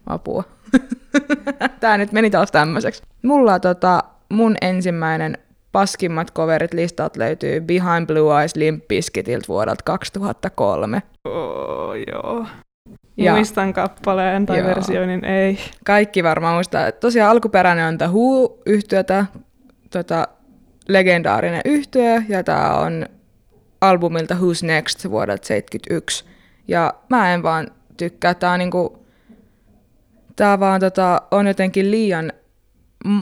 [0.06, 0.44] Apua.
[1.80, 3.02] Tää nyt meni taas tämmöiseksi.
[3.22, 5.38] Mulla tota, mun ensimmäinen
[5.72, 11.02] paskimmat coverit listat löytyy Behind Blue Eyes Limp Bizkitiltä vuodelta 2003.
[11.24, 12.46] Oh, joo.
[13.16, 14.68] Ja, Muistan kappaleen tai joo.
[14.68, 15.58] versioinnin, ei.
[15.86, 16.92] Kaikki varmaan muistaa.
[16.92, 19.26] Tosiaan alkuperäinen on The Who-yhtiötä,
[19.90, 20.28] tota,
[20.88, 23.06] legendaarinen yhtiö, ja tämä on
[23.82, 26.24] albumilta Who's Next vuodelta 71.
[26.68, 29.06] Ja mä en vaan tykkää, tämä on niinku,
[30.36, 32.32] tää vaan tota, on jotenkin liian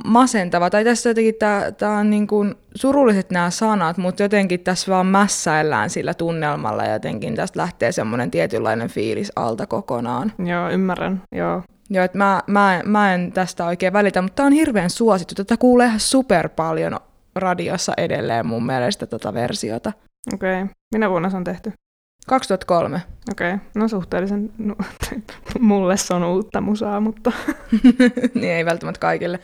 [0.05, 1.35] masentava, tai tässä jotenkin
[1.79, 6.93] tämä on niin kuin surulliset nämä sanat, mutta jotenkin tässä vaan mässäillään sillä tunnelmalla ja
[6.93, 10.33] jotenkin tästä lähtee semmoinen tietynlainen fiilis alta kokonaan.
[10.47, 11.63] Joo, ymmärrän, joo.
[11.93, 15.35] Joo, että mä, mä, mä en tästä oikein välitä, mutta tämä on hirveän suosittu.
[15.35, 17.01] Tätä kuulee ihan super paljon
[17.35, 19.93] radiossa edelleen mun mielestä tätä versiota.
[20.35, 20.63] Okei.
[20.63, 20.75] Okay.
[20.95, 21.73] Minä vuonna se on tehty?
[22.27, 23.03] 2003.
[23.31, 23.67] Okei, okay.
[23.75, 24.77] no suhteellisen, no,
[25.61, 27.33] mulle se on uutta musaa, mutta...
[28.35, 29.41] niin ei välttämättä kaikille.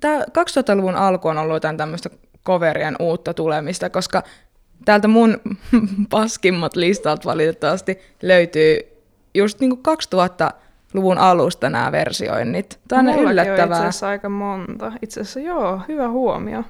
[0.00, 2.10] Tämä 2000-luvun alku on ollut jotain tämmöistä
[2.46, 4.22] coverien uutta tulemista, koska
[4.84, 5.40] täältä mun
[6.10, 8.78] paskimmat listat valitettavasti löytyy
[9.34, 12.80] just niin kuin 2000-luvun alusta nämä versioinnit.
[12.88, 13.64] Tämä on yllättävää.
[13.64, 14.92] on itse asiassa aika monta.
[15.02, 16.64] Itse asiassa joo, hyvä huomio.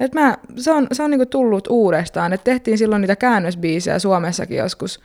[0.00, 2.32] Et mä, se on, se on niinku tullut uudestaan.
[2.32, 5.00] Et tehtiin silloin niitä käännösbiisejä Suomessakin joskus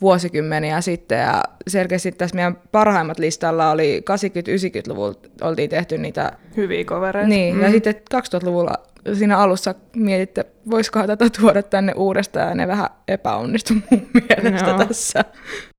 [0.00, 6.32] vuosikymmeniä sitten, ja selkeästi tässä meidän parhaimmat listalla oli 80-90-luvulla oltiin tehty niitä...
[6.56, 7.28] Hyviä kovereita.
[7.28, 7.62] Niin, mm.
[7.62, 8.74] ja sitten 2000-luvulla
[9.14, 14.84] siinä alussa mietitte, voisikohan tätä tuoda tänne uudestaan, ja ne vähän epäonnistui mun mielestä no.
[14.84, 15.24] tässä.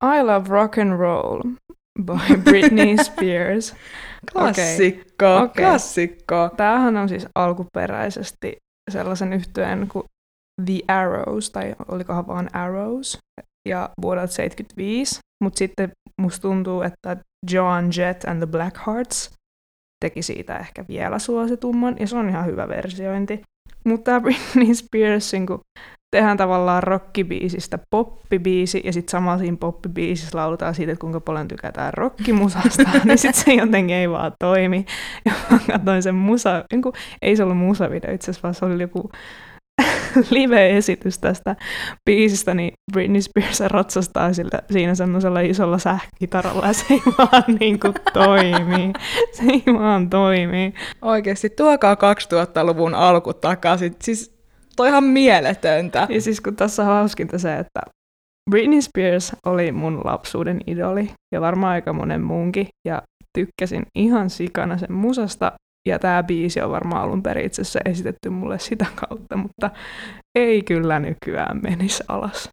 [0.04, 1.42] I Love Rock and Roll
[2.04, 3.76] by Britney Spears.
[4.34, 5.44] Klassikko, okay.
[5.44, 5.66] okay.
[5.66, 6.50] klassikko.
[6.58, 10.04] Tämähän on siis alkuperäisesti sellaisen yhtyeen kuin
[10.66, 13.18] The Arrows, tai olikohan vaan Arrows,
[13.70, 15.20] ja vuodelta 75.
[15.44, 15.92] Mutta sitten
[16.22, 17.18] musta tuntuu, että
[17.52, 19.32] John Jett and the Blackhearts
[20.06, 23.42] teki siitä ehkä vielä suositumman, ja se on ihan hyvä versiointi.
[23.84, 25.60] Mutta Britney Spearsin, kun
[26.12, 31.94] tehdään tavallaan rockibiisistä poppibiisi, ja sitten samalla siinä poppibiisissä lauletaan siitä, että kuinka paljon tykätään
[31.94, 34.86] rockimusasta, niin sitten se jotenkin ei vaan toimi.
[35.26, 38.66] Ja mä katsoin sen musa, niin kuin, ei se ollut musavideo itse asiassa, vaan se
[38.66, 39.12] oli joku
[40.32, 41.56] live-esitys tästä
[42.06, 47.80] biisistä, niin Britney Spears ratsastaa sillä, siinä semmoisella isolla sähkitaralla ja se ei vaan niin
[47.80, 48.94] kuin toimi.
[49.32, 50.74] Se ei vaan toimi.
[51.02, 53.96] Oikeasti tuokaa 2000-luvun alku takaisin.
[54.02, 54.42] Siis
[54.76, 56.08] toi ihan mieletöntä.
[56.10, 57.82] Ja siis kun tässä on hauskinta se, että
[58.50, 62.68] Britney Spears oli mun lapsuuden idoli ja varmaan aika monen muunkin.
[62.88, 63.02] Ja
[63.38, 65.52] tykkäsin ihan sikana sen musasta
[65.86, 69.70] ja tämä biisi on varmaan alun perin itse asiassa esitetty mulle sitä kautta, mutta
[70.36, 72.50] ei kyllä nykyään menisi alas.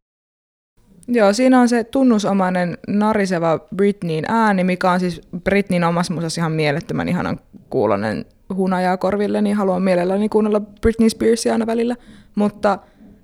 [1.08, 6.52] Joo, siinä on se tunnusomainen nariseva Britneyn ääni, mikä on siis Britneyn omassa musassa ihan
[6.52, 11.96] mielettömän ihanan kuulonen hunajaa korville, niin haluan mielelläni kuunnella Britney Spearsia aina välillä.
[12.34, 12.78] Mutta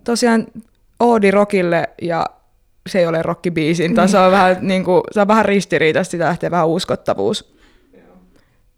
[0.05, 0.47] tosiaan
[1.01, 2.27] Oodi rockille ja
[2.89, 6.25] se ei ole rockibiisin, tai se on vähän, niin kuin, se on vähän ristiriitaista, sitä
[6.25, 7.55] lähtee vähän uskottavuus.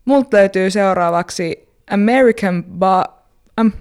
[0.06, 3.04] Multa löytyy seuraavaksi American Ba...
[3.60, 3.72] Um,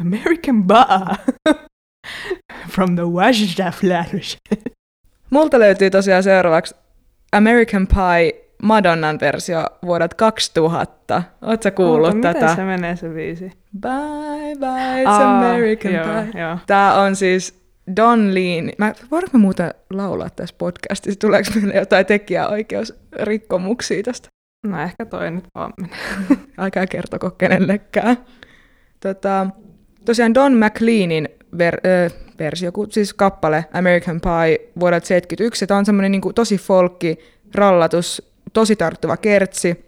[0.00, 0.86] American Ba
[2.74, 4.36] from the Wajda Flash.
[5.30, 6.74] Multa löytyy tosiaan seuraavaksi
[7.32, 11.22] American Pie Madonnan versio vuodelta 2000.
[11.42, 12.40] Oletko kuullut Onko, tätä?
[12.40, 13.52] Miten se menee se biisi?
[13.80, 16.40] Bye bye, it's Aa, American joo, Pie.
[16.42, 16.58] joo.
[16.66, 17.60] Tämä on siis
[17.96, 18.72] Don Leen.
[18.78, 21.20] Mä, voidaanko me muuten laulaa tässä podcastissa?
[21.20, 24.28] Tuleeko meille jotain tekijäoikeusrikkomuksia tästä?
[24.62, 25.96] No ehkä toi nyt vaan menee.
[26.58, 28.16] Älkää kertoko kenellekään.
[29.00, 29.46] Tota,
[30.04, 35.66] tosiaan Don McLeanin ver, ö, versio, siis kappale American Pie vuodelta 71.
[35.66, 37.18] Tämä on semmoinen niin tosi folkki,
[37.54, 39.84] rallatus, tosi tarttuva kertsi,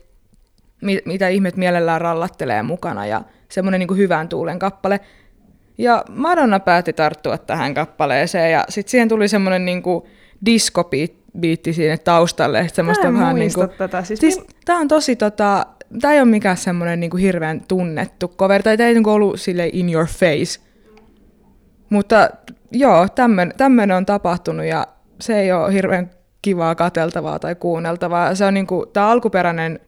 [0.83, 5.01] mi- mitä ihmet mielellään rallattelee mukana ja semmoinen niin hyvän tuulen kappale.
[5.79, 9.83] Ja Madonna päätti tarttua tähän kappaleeseen ja sitten siihen tuli semmoinen niin
[11.31, 12.69] diskobiitti siinä taustalle.
[12.73, 14.05] Semmoista Mä en vähän niin kuin, tätä.
[14.05, 15.67] Siis, Siis tää on tosi tota,
[16.01, 19.71] tää ei ole mikään semmoinen niinku hirveän tunnettu cover, tai tää ei niinku ollut sille
[19.73, 20.61] in your face.
[21.91, 22.31] Mutta
[22.73, 23.07] joo,
[23.57, 24.87] tämmönen on tapahtunut ja
[25.21, 26.11] se ei ole hirveän
[26.43, 28.35] kivaa kateltavaa tai kuunneltavaa.
[28.35, 29.81] Se on niinku, tää alkuperäinen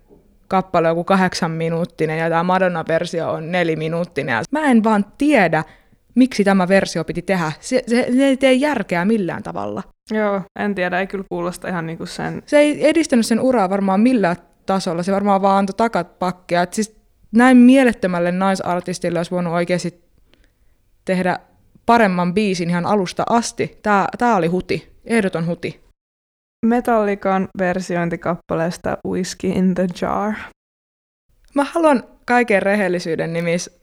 [0.48, 4.44] kappale on joku kahdeksan minuuttinen ja tämä Madonna-versio on neliminuuttinen.
[4.50, 5.64] Mä en vaan tiedä,
[6.14, 7.52] miksi tämä versio piti tehdä.
[7.60, 9.82] Se, se, se ei tee järkeä millään tavalla.
[10.10, 12.42] Joo, en tiedä, ei kyllä kuulosta ihan niinku sen...
[12.46, 16.62] se ei edistänyt sen uraa varmaan millään tasolla, se varmaan vaan antoi takapakkia.
[16.62, 16.96] Et siis
[17.32, 20.04] näin mielettömälle naisartistille olisi voinut oikeasti
[21.04, 21.38] tehdä
[21.86, 23.78] paremman biisin ihan alusta asti.
[23.82, 25.82] Tää, tää oli huti, ehdoton huti.
[26.66, 30.34] Metallican versiointikappaleesta Whiskey in the Jar.
[31.54, 33.81] Mä haluan kaiken rehellisyyden nimissä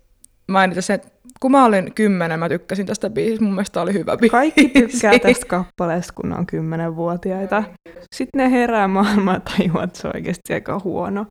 [0.50, 1.10] mainita sen, että
[1.40, 4.32] kun mä olin kymmenen, mä tykkäsin tästä biisistä, mun mielestä oli hyvä biisi.
[4.32, 7.64] Kaikki tykkää tästä kappaleesta, kun ne on kymmenenvuotiaita.
[8.16, 11.26] Sitten ne herää maailmaan ja tajuaa, että se on oikeasti aika huono.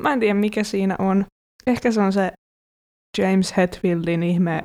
[0.00, 1.24] Mä en tiedä, mikä siinä on.
[1.66, 2.32] Ehkä se on se
[3.18, 4.64] James Hetfieldin ihme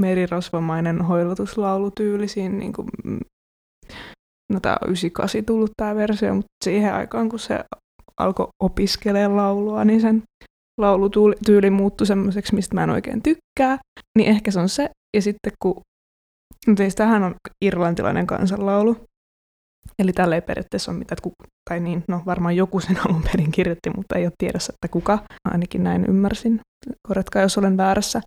[0.00, 3.20] merirosvomainen hoilutuslaulutyyli siinä niin kuin, mm,
[4.52, 7.64] no tää on 98 tullut tää versio, mutta siihen aikaan kun se
[8.20, 10.22] alkoi opiskelemaan laulua, niin sen
[10.80, 13.78] laulutyyli muuttui semmoiseksi, mistä mä en oikein tykkää,
[14.18, 14.90] niin ehkä se on se.
[15.16, 15.80] Ja sitten kun,
[16.66, 17.34] no siis tämähän on
[17.64, 18.96] irlantilainen kansanlaulu,
[19.98, 21.32] eli tällä ei periaatteessa ole mitään, että ku,
[21.70, 25.18] tai niin, no varmaan joku sen alun perin kirjoitti, mutta ei ole tiedossa, että kuka,
[25.50, 26.60] ainakin näin ymmärsin,
[27.08, 28.20] korjatkaa jos olen väärässä.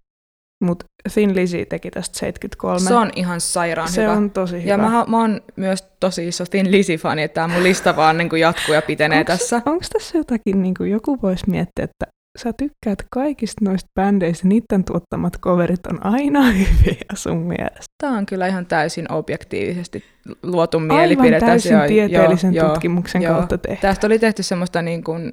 [0.63, 2.79] Mutta Thin Lizzy teki tästä 73.
[2.79, 4.13] Se on ihan sairaan se hyvä.
[4.13, 4.69] on tosi hyvä.
[4.69, 8.29] Ja mä, mä oon myös tosi iso Thin Lizzy-fani, että tää mun lista vaan niin
[8.29, 9.62] kuin jatkuu ja pitenee Onks- tässä.
[9.65, 12.05] Onko tässä jotakin, niin kuin joku voisi miettiä, että
[12.38, 17.86] sä tykkäät kaikista noista bändeistä, niiden tuottamat coverit on aina hyviä sun mielestä.
[17.97, 20.04] Tämä on kyllä ihan täysin objektiivisesti
[20.43, 21.39] luotu Aivan mielipide.
[21.39, 21.88] täysin tässä.
[21.88, 23.36] Tieteellisen joo, tutkimuksen joo.
[23.36, 23.82] kautta tehty.
[23.82, 25.32] Tästä oli tehty semmoista niin kuin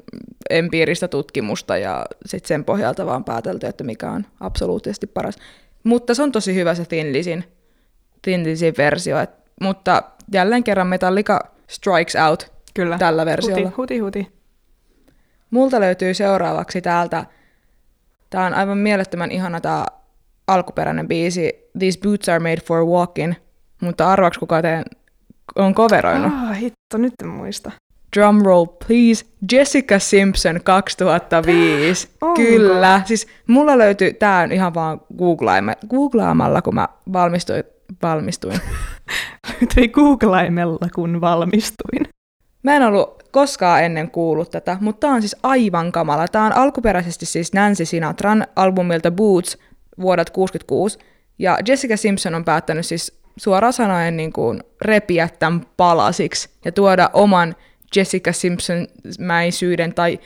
[0.51, 5.37] empiiristä tutkimusta ja sitten sen pohjalta vaan päätelty, että mikä on absoluuttisesti paras.
[5.85, 9.19] Mutta se on tosi hyvä se Thin Lizin versio.
[9.19, 12.99] Et, mutta jälleen kerran Metallica strikes out Kyllä.
[12.99, 13.73] tällä versiolla.
[13.77, 14.34] Huti, huti, huti.
[15.55, 17.27] Multa löytyy seuraavaksi täältä,
[18.31, 19.87] tää on aivan mielettömän ihana tää
[20.47, 23.35] alkuperäinen biisi, These Boots Are Made For Walking,
[23.81, 24.85] mutta arvaaks kuka teen
[25.57, 26.33] on coveroinut?
[26.35, 27.71] Ah, hitto, nyt en muista.
[28.17, 32.09] Drum roll please, Jessica Simpson 2005.
[32.21, 32.35] Onko?
[32.35, 37.65] Kyllä, siis mulla löytyy, tää on ihan vaan googlaima, googlaamalla, kun mä valmistuin,
[38.03, 38.61] valmistuin.
[39.49, 42.14] Löytyi googlaimella, kun valmistuin.
[42.65, 46.29] Mä en ollut koskaan ennen kuullut tätä, mutta tää on siis aivan kamala.
[46.29, 49.59] Tää on alkuperäisesti siis Nancy Sinatran albumilta Boots
[50.01, 50.99] vuodelta 66.
[51.39, 57.11] Ja Jessica Simpson on päättänyt siis suoraan sanoen niin kuin repiä tämän palasiksi ja tuoda
[57.13, 57.55] oman
[57.97, 60.21] Jessica Simpson-mäisyyden tai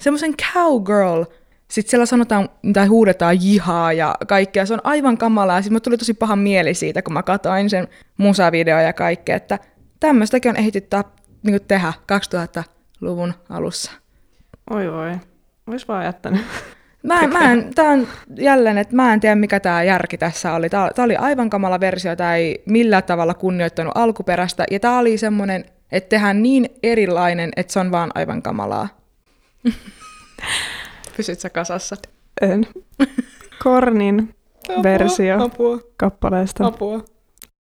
[0.00, 1.24] semmoisen cowgirl.
[1.68, 4.66] Sitten siellä sanotaan tai huudetaan jihaa ja kaikkea.
[4.66, 5.62] Se on aivan kamalaa.
[5.62, 9.58] Sitten tuli tosi paha mieli siitä, kun mä katsoin sen musavideo ja kaikkea, että
[10.00, 10.96] tämmöistäkin on ehditty
[11.42, 13.92] niin tehdä 2000-luvun alussa.
[14.70, 15.12] Oi voi.
[15.66, 16.40] Vois vaan jättänyt.
[17.02, 20.68] Mä, mä en, tää on jälleen, että mä en tiedä mikä tämä järki tässä oli.
[20.68, 24.64] Tää, tää oli aivan kamala versio, tämä ei millään tavalla kunnioittanut alkuperäistä.
[24.70, 28.88] Ja tämä oli semmoinen, että tehdään niin erilainen, että se on vaan aivan kamalaa.
[31.16, 31.96] Pysyt sä kasassa?
[32.40, 32.66] En.
[33.64, 34.34] Kornin
[34.68, 37.04] Apua, versio Apua, kappaleesta apua.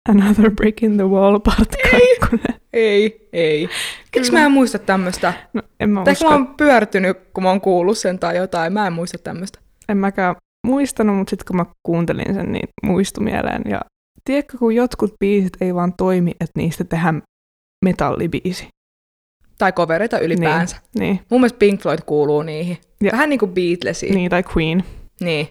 [0.08, 2.17] Another Brick in the Wall part Ei.
[2.20, 2.38] 2.
[2.74, 3.70] Ei, ei.
[4.15, 5.34] Miksi mä en muista tämmöistä?
[5.54, 6.30] No, en mä Tai usko.
[6.30, 8.74] mä oon pyörtynyt, kun mä oon kuullut sen tai jotain.
[8.74, 9.60] Mä en muista tämmöistä.
[9.89, 10.36] En mäkään
[10.67, 13.62] muistanut, mutta sitten kun mä kuuntelin sen, niin muistui mieleen.
[13.70, 13.82] Ja
[14.26, 17.22] tiedätkö, kun jotkut biisit ei vaan toimi, että niistä tehdään
[17.86, 18.67] metallibiisi.
[19.58, 20.78] Tai covereita ylipäänsä.
[21.00, 22.78] Niin, Mun mielestä Pink Floyd kuuluu niihin.
[23.02, 24.15] Ja- Vähän niin kuin Beatlesiin.
[24.15, 24.84] niin tai Queen.
[25.22, 25.48] Niin.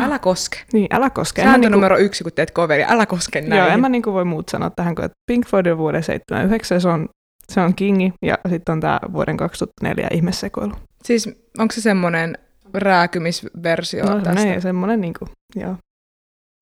[0.00, 0.58] Älä koske.
[0.72, 1.42] Niin, älä koske.
[1.42, 2.86] Sääntö niinku, numero yksi, kun teet coveria.
[2.90, 3.56] Älä koske näihin.
[3.58, 6.80] joo, en mä niinku voi muut sanoa tähän, kun että Pink Floyd on vuoden 79,
[6.80, 7.08] se on,
[7.52, 10.72] se on kingi, ja sitten on tämä vuoden 2004 ihmesekoilu.
[11.04, 12.38] Siis onko se semmoinen
[12.74, 14.44] rääkymisversio No, tästä?
[14.44, 15.76] ne, semmoinen niinku, joo.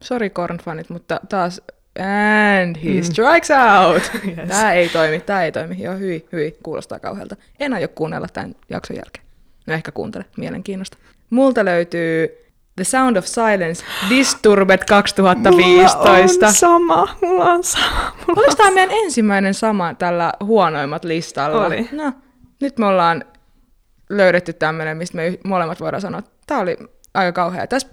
[0.05, 1.61] Sori Korn-fanit, mutta taas...
[2.01, 3.03] And he Mm.
[3.03, 4.03] strikes out!
[4.39, 4.49] Yes.
[4.49, 5.77] Tää ei toimi, tää ei toimi.
[5.83, 7.37] Joo, hyi, hyi, kuulostaa kauhealta.
[7.61, 9.25] En aio kuunnella tämän jakson jälkeen.
[9.67, 10.97] No ehkä kuuntele, mielenkiinnosta.
[11.31, 12.29] Multa löytyy
[12.79, 15.99] The Sound of Silence, Disturbed 2015.
[15.99, 18.13] Mulla on sama, mulla on sama.
[18.27, 21.67] Mulla Oliko tämä meidän ensimmäinen sama tällä huonoimmat listalla?
[21.67, 21.89] Oli.
[21.93, 22.13] No,
[22.61, 23.25] nyt me ollaan
[24.11, 26.77] löydetty tämmöinen, mistä me molemmat voidaan sanoa, että tämä oli
[27.15, 27.67] aika kauhea.
[27.67, 27.89] Tässä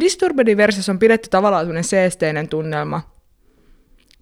[0.00, 3.00] Disturbedin versiossa on pidetty tavallaan sellainen seesteinen tunnelma,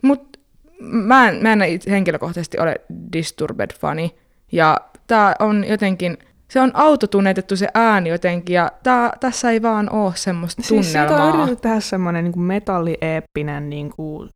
[0.02, 0.38] mutta
[0.80, 2.80] mä en, mä en henkilökohtaisesti ole
[3.12, 4.14] Disturbed-fani,
[4.52, 6.18] ja tämä on jotenkin,
[6.50, 11.02] se on autotunnetettu se ääni jotenkin, ja tää, tässä ei vaan ole semmoista Siis siitä
[11.02, 11.38] on tunnelmaa.
[11.38, 14.28] yritetty tehdä semmoinen niin metallieeppinen niin kuin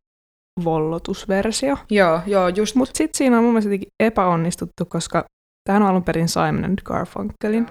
[0.63, 1.77] vollotusversio.
[1.91, 5.25] Joo, joo, just Mutta sitten siinä on mun mielestä jotenkin epäonnistuttu, koska
[5.69, 7.67] tähän on alun perin Simon and Garfunkelin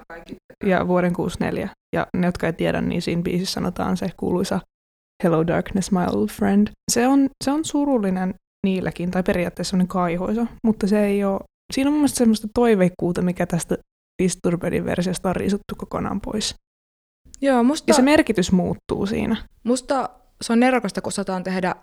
[0.64, 1.68] ja vuoden 64.
[1.96, 4.61] Ja ne, jotka ei tiedä, niin siinä biisissä sanotaan se kuuluisa
[5.24, 6.68] Hello Darkness, my old friend.
[6.92, 8.35] Se on, se on surullinen
[8.66, 11.40] niilläkin, tai periaatteessa semmoinen kaihoisa, mutta se ei ole...
[11.72, 13.76] Siinä on mun mielestä semmoista toiveikkuutta, mikä tästä
[14.22, 16.55] Disturbedin versiosta on riisuttu kokonaan pois.
[17.40, 17.90] Joo, musta...
[17.90, 19.37] Ja se merkitys muuttuu siinä.
[19.64, 20.11] Musta
[20.42, 21.74] se on nerokasta, kun osataan tehdä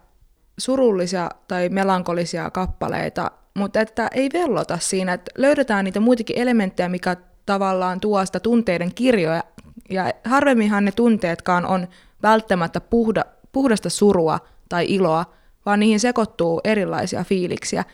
[0.58, 7.17] surullisia tai melankolisia kappaleita, mutta että ei vellota siinä, että löydetään niitä muitakin elementtejä, mikä
[7.46, 9.44] tavallaan tuo sitä tunteiden kirjoja.
[9.89, 11.88] Ja harvemminhan ne tunteetkaan on
[12.24, 14.39] välttämättä puhda, puhdasta surua
[14.70, 15.26] tai iloa,
[15.65, 17.86] vaan niihin sekoittuu erilaisia fiiliksiä.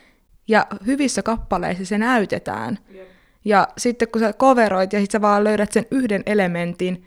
[0.48, 2.80] Ja hyvissä kappaleissa se näytetään.
[3.48, 7.06] Ja sitten kun sä coveroit ja sit sä vaan löydät sen yhden elementin,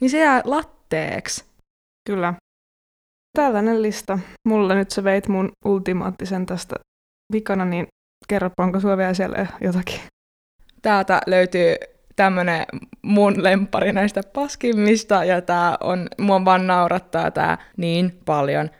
[0.00, 1.44] niin se jää latteeksi.
[2.08, 2.34] Kyllä.
[3.38, 4.18] Tällainen lista.
[4.48, 6.76] Mulle nyt sä veit mun ultimaattisen tästä
[7.32, 7.86] vikana, niin
[8.28, 10.00] kerropa, onko sulla vielä siellä jotakin?
[10.82, 11.76] Täältä löytyy
[12.16, 12.64] tämmönen
[13.02, 18.70] mun lempari näistä paskimmista, ja tää on, mua vaan naurattaa tää niin paljon.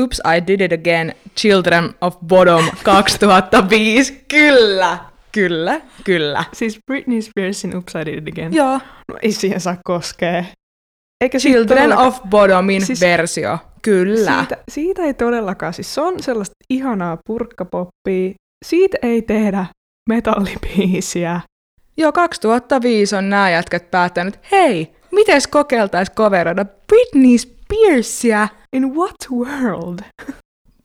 [0.00, 4.24] Oops, I did it again, Children of Bodom 2005.
[4.28, 6.44] Kyllä, kyllä, kyllä.
[6.52, 8.54] Siis Britney Spearsin Upside It Again.
[8.54, 10.44] Joo, No ei siihen saa koskea.
[11.24, 13.58] Eikä Children todellakaan- of Bodomin Siis- versio.
[13.82, 14.38] Kyllä.
[14.38, 15.72] Siitä, siitä ei todellakaan.
[15.74, 18.32] Siis se on sellaista ihanaa purkkapoppia.
[18.66, 19.66] Siitä ei tehdä
[20.08, 21.40] metallibiisiä.
[21.96, 28.48] Jo 2005 on nämä jätkät päättänyt, hei, mites kokeiltais coveroida Britney Spearsia?
[28.72, 29.98] In what world?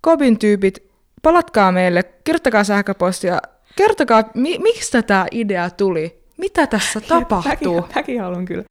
[0.02, 0.84] Kobin tyypit,
[1.24, 3.42] palatkaa meille, kirjoittakaa sähköpostia,
[3.76, 7.76] kertokaa, mi- mistä tämä idea tuli, mitä tässä tapahtuu.
[7.76, 8.64] Mäkin, mäkin haluan kyllä.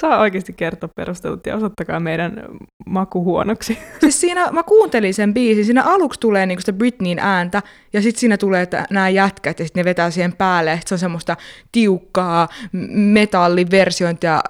[0.00, 2.42] Saa oikeasti kertoa perustelut ja osoittakaa meidän
[2.86, 3.78] maku huonoksi.
[4.00, 8.20] Siis siinä mä kuuntelin sen biisin, siinä aluksi tulee niinku sitä Britneyn ääntä, ja sitten
[8.20, 11.36] siinä tulee nämä jätkät, ja sitten ne vetää siihen päälle, että se on semmoista
[11.72, 12.48] tiukkaa
[12.92, 14.40] metalliversiointia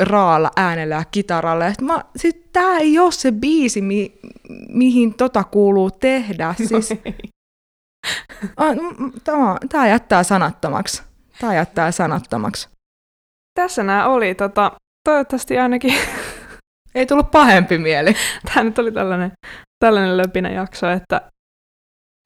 [0.00, 1.64] raalla äänellä ja kitaralla.
[1.64, 2.02] Ja sit mä,
[2.52, 4.18] tää ei ole se biisi, mi-
[4.68, 6.54] mihin tota kuuluu tehdä.
[6.58, 6.88] Siis,
[9.24, 11.02] tämä, tämä jättää sanattomaksi.
[11.40, 12.68] Tämä jättää sanattomaksi.
[13.54, 14.34] Tässä nämä oli.
[14.34, 14.72] Tota,
[15.04, 15.94] toivottavasti ainakin
[16.94, 18.14] Ei tullut pahempi mieli.
[18.44, 19.32] tämä nyt oli tällainen,
[19.84, 21.30] tällainen löpinä jakso, että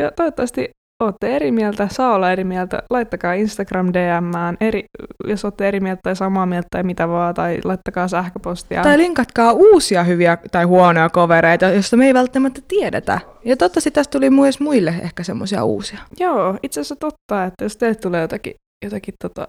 [0.02, 0.70] ja toivottavasti
[1.00, 4.84] olette eri mieltä, saa olla eri mieltä, laittakaa Instagram DMään, eri,
[5.26, 8.82] jos olette eri mieltä tai samaa mieltä tai mitä vaan, tai laittakaa sähköpostia.
[8.82, 13.20] Tai linkatkaa uusia hyviä tai huonoja kovereita, joista me ei välttämättä tiedetä.
[13.44, 15.98] Ja toivottavasti tästä tuli myös muille ehkä semmoisia uusia.
[16.20, 19.48] Joo, itse asiassa totta, että jos teille tulee jotakin, jotakin tota,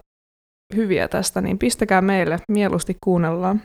[0.75, 3.61] hyviä tästä, niin pistäkää meille, mieluusti kuunnellaan.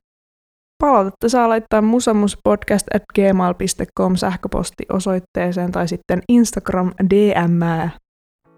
[0.83, 7.61] Palautetta saa laittaa musamuspodcast.gmail.com sähköpostiosoitteeseen tai sitten Instagram DM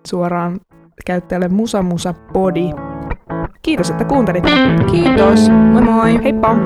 [0.06, 0.60] suoraan
[1.06, 2.70] käyttäjälle musamusapodi.
[3.62, 4.50] Kiitos, että kuuntelitte.
[4.90, 6.24] Kiitos, moi moi!
[6.24, 6.56] Heippa!